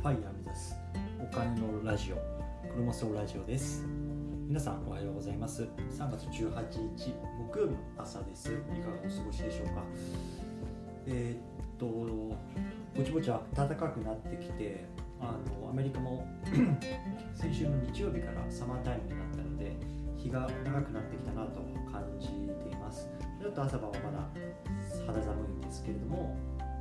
[0.00, 0.74] ファイヤー目指す
[1.20, 2.16] お金のラジオ
[2.66, 3.84] クロモソラジオです。
[4.48, 5.68] 皆さんおはようございます。
[5.90, 7.12] 3月18日
[7.52, 8.48] 木曜日の朝です。
[8.48, 9.84] いかがお過ごしでしょうか。
[11.06, 11.86] えー、っと
[12.96, 14.86] ぼちぼち暖かくなってきて
[15.20, 16.26] あのアメリカも
[17.36, 19.76] 先週の日曜日からサマータイムになったので
[20.16, 21.60] 日が長くなってきたなと
[21.92, 23.06] 感じています。
[23.38, 24.26] ちょっと朝晩はまだ
[25.06, 26.34] 肌寒いんですけれども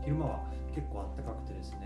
[0.06, 1.79] 昼間は結構暖かくてですね、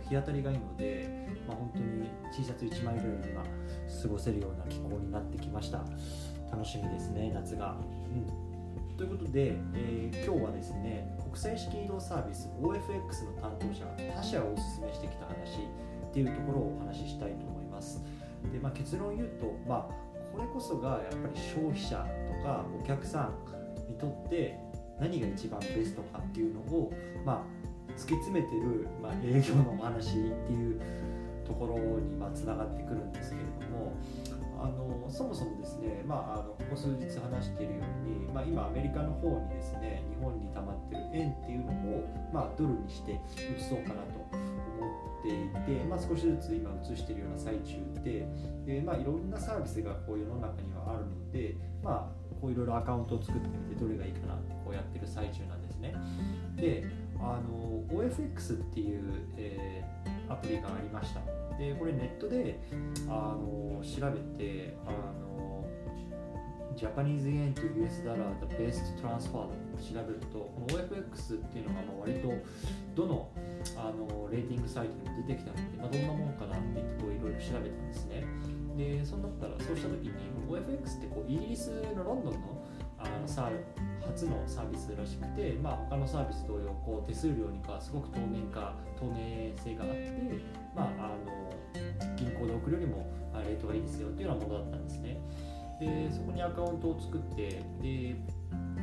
[0.00, 5.84] 日当たりがいいので、まあ、本当に T シャツ1枚ぐらいで今過ごせるような気候になってきました。
[6.50, 7.76] 楽しみですね夏が、
[8.90, 15.34] うん、ということで、えー、今日はですね国際式移動サービス OFX の担当者が他社をおすすめしてきた話
[16.08, 18.02] っていうところをお話ししたいと思います。
[18.52, 21.96] で、まあ、結論言うと、まあ、これこそがやっぱり消費者
[22.26, 24.58] とかお客さんにとって
[24.98, 26.92] 何が一番ベストかっていうのを、
[27.24, 27.67] まあ、
[27.98, 30.12] 突き詰めてる、まあ、営業のお話っ
[30.46, 30.80] ていう
[31.44, 33.92] ところにまあつながってくるんですけれども
[34.60, 44.38] あのそもそもですね、まあ、あのここ数日話しているように、まあ、今アメリカの方にですね日本に溜まってる円っていうのを、まあ、ドルにして移そうかなと思
[45.18, 48.26] っていて、まあ、少しずつ今移しているような最中で
[48.66, 55.94] で、まあ、いろんなサービスがこう世の中にはあるので、まあ、こういろいろアカウントを作ってみてどれがいいかなってこうやってる最中なんですね。
[56.56, 56.84] で
[57.28, 59.02] あの OFX っていう、
[59.36, 61.20] えー、アプリがありました。
[61.58, 62.60] でこれネットで
[63.08, 64.90] あの調べてあ
[65.20, 65.66] の
[66.76, 69.48] ジャパニーズ円と US ダラー The Best Transfer 調
[70.06, 72.32] べるとこの OFX っていうのがまあ割と
[72.94, 73.28] どの
[73.76, 76.82] あのレーティングサイトにも出てきたので、まあ、どんなもんかなってい
[77.20, 78.24] ろいろ調べたんですね。
[78.76, 80.12] でそうなったらそうした時に
[80.48, 82.62] OFX ってこうイギリスのロンドンの
[82.98, 83.50] あのサ
[84.06, 90.12] 初のサービスらしくて、まあ、他のサービス同様こう手数料にかすごく透明化透明性があって、
[90.74, 93.06] まあ、あの銀行で送るよりも
[93.48, 95.20] レートがいいですよっていうようなものだったんですね。
[95.80, 98.16] でそこにアカウントを作ってで、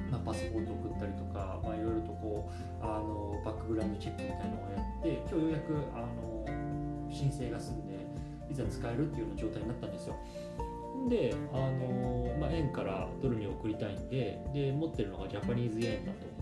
[0.10, 6.46] まあ、パスポートを送ったりとか、まあ、いろいろとこうあのバックグラウンドチェックみたいなのをやって今日ようやくあの
[7.12, 8.08] 申請が済んで
[8.50, 10.16] いざ使えるっていうような状態になったんですよ。
[11.08, 16.36] で、あのまあ、円からドルに送りたいんでで持ってるのがジャパニーズ円だと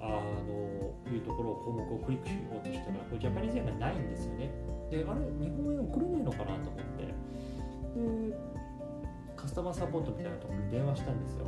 [0.00, 4.50] あのいうところを項目をクリックしようとしたらこれジャパニーズ円がないんですよね。
[4.90, 7.06] であれ日本円送れねえのかなと思って。
[7.94, 8.52] で
[9.36, 11.46] カスタマーサポートみたいなところに電話したんですよ。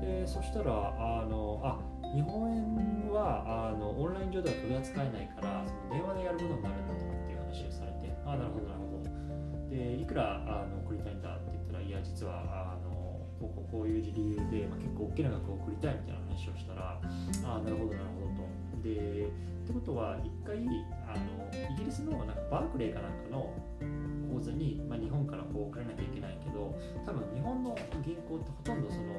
[0.00, 1.78] でそしたらあのあ
[2.14, 9.70] 日本円はあのオンライン上では取り扱えないからその電話でやることになるんだとかっていう話をされてあなるほどなるほど。
[9.70, 12.90] でいくらあの送りたいんだっていや実はあの
[13.40, 18.82] こうこういう理由で、まあ、結構大きな額を送りたいみたいな話をしたらああなるほどなるほどと。
[18.82, 19.28] で
[19.64, 20.56] ってことは一回
[21.08, 23.54] あのイギリスのなんかバークレーかなんかの
[24.34, 27.74] 口座に、まあ、日本からこう送らなきゃいけないけど多分日本の
[28.04, 29.14] 銀行ってほとんどその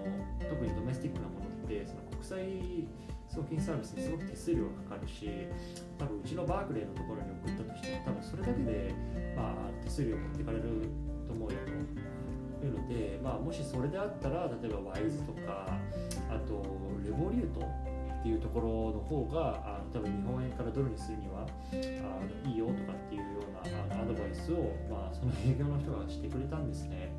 [0.50, 2.88] 特にドメスティックなものってその国際
[3.28, 5.30] 送金サービスにすごく手数料がかかるし
[5.98, 8.94] 多分うちのバークレーのところに送ったとしても多分それだけで、
[9.36, 10.64] まあ、手数料持ってかれる
[11.28, 12.15] と思うよと。
[12.66, 15.68] いうので、まあ、もしそれであったら例えばワイズとか
[16.30, 16.66] あと
[17.04, 27.14] レボリュートっていうところの方があの多分日本円からドルにするにはあのいいよとかっていうようなあのアドバイスを、まあ、その営業の人がしてくれたんですね。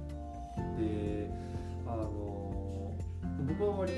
[0.79, 1.31] で
[1.87, 2.93] あの
[3.47, 3.93] 僕は割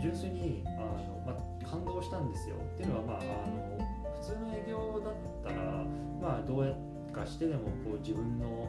[0.00, 2.56] 純粋にあの、まあ、感動したんですよ。
[2.56, 3.78] っていうのは、まあ、あの
[4.20, 5.84] 普通の営業だったら、
[6.20, 6.74] まあ、どうや
[7.12, 8.68] かしてでもこう自分の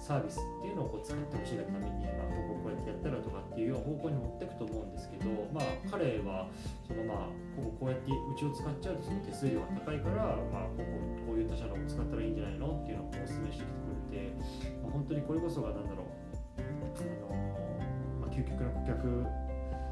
[0.00, 6.48] サービスっていうのをこう使ってほしいがために、まあ、こここうやってやったらとかっていう方向に持っていくと思うんですけど、まあ、彼は
[6.88, 14.32] その、まあ、こここうやってうちを使っちゃうとその手数料が高いから、まあ、こここういう他社のを使ったらいいんじゃないのっていうのをお勧めしてきてくれて、
[14.80, 16.20] まあ、本当にこれこそが何だろう
[16.56, 19.28] あの、まあ、究極の顧客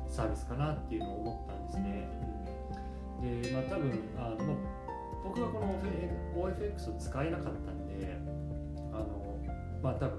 [0.08, 2.08] サービスかなっていうのを思ったんですね。
[3.20, 4.56] で、まあ、多分あの、
[5.22, 5.76] 僕はこの
[6.48, 8.16] OFX を使えなかったんで
[9.82, 10.18] まあ多分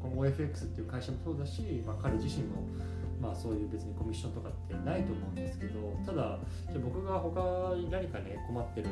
[0.00, 2.64] この OFX っていう会社もそうだし、まあ、彼自身も
[3.20, 6.38] まあそういう別にコミッションとかってないと思うんですけどただ
[6.72, 8.88] じゃ僕が他に何かね困ってる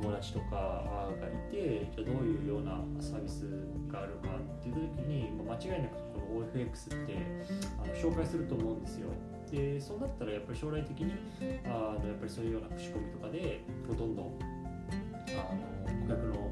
[0.00, 3.44] 友達とかがいてじゃどういうようなサービス
[3.92, 4.30] があるか
[4.60, 7.16] っていう時に、まあ、間違いなくこの OFX って
[7.84, 9.08] あの紹介すると思うんですよ。
[9.50, 11.12] でそうなったらやっぱり将来的に
[11.66, 14.38] あのやっぱりそういうような口コミとかでどんどん
[15.30, 16.50] あの顧客の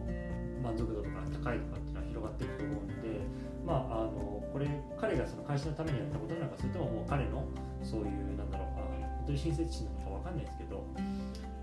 [0.63, 3.21] 満足度とか高いとかって広がっていくと思うので、
[3.67, 7.43] まあ、あのこれ彼がその会社のためにやったことなのかそれとももう彼の
[7.83, 8.87] そういうなんだろうあ
[9.19, 10.87] 本当に親切心なのか分かんないですけど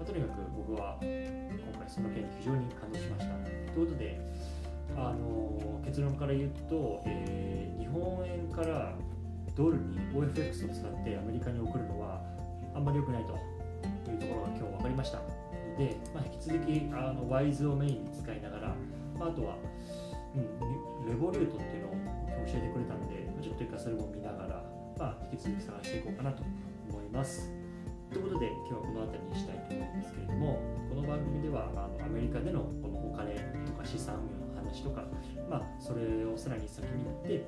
[0.01, 3.36] まあ、とにかく僕は今回その件に非常に感動しました。
[3.71, 4.19] ということで
[4.98, 8.95] あの結論から言うと、えー、日本円から
[9.56, 12.19] ドルに OFX を使ってアメリカに送るのは
[12.74, 13.33] あんまり良くないと
[14.12, 15.19] いうところが今日分かりました。
[15.19, 18.75] ので、まあ、引き続きあのワイズをメインに使いながら、
[19.19, 19.57] まあ、あとは、
[20.36, 21.92] うん、レボリュートっていうのを
[22.45, 24.63] 教えてくれたのでちょっと一回それも見ながら、
[24.98, 26.44] まあ、引き続き探していこうかなと
[26.89, 27.51] 思います。
[28.12, 35.06] ということで今日はこの辺りにしたいと思うんですけれどもこの番組ではあのアメリカでのこのお金とか資産運用の話とか、
[35.50, 37.45] まあ、それをさらに先に行って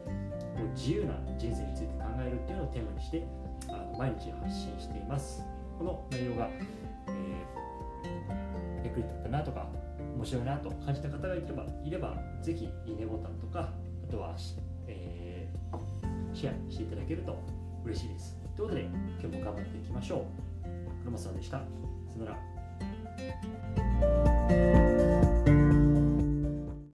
[0.55, 3.27] こう自由な人生について考えるっていうのをテーマにして
[3.67, 5.43] あの毎日発信しています
[5.77, 9.67] この内容が、えー、役に立ったなとか
[10.23, 13.73] 面白いなと感じた方がいればいればぜひいいねボタンとか
[14.07, 14.37] あとは、
[14.87, 17.37] えー、シェアしていただけると
[17.83, 18.37] 嬉しいです。
[18.55, 18.83] ということで
[19.21, 20.23] 今日も頑張っていきましょう。
[21.01, 21.57] 黒松さんでした。
[21.57, 21.65] さ
[22.19, 22.31] よな
[24.87, 24.92] ら。